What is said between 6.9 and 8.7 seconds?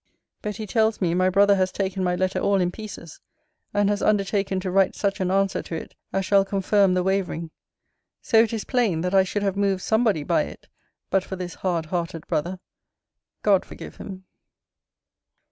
the wavering. So, it is